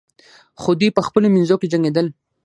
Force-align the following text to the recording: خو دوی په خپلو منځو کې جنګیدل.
خو 0.61 0.69
دوی 0.79 0.89
په 0.97 1.01
خپلو 1.07 1.27
منځو 1.35 1.55
کې 1.59 1.71
جنګیدل. 1.73 2.07